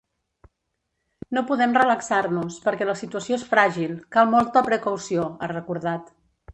[1.37, 6.15] No podem relaxar-nos, perquè la situació és fràgil, cal molta precaució, ha recordat.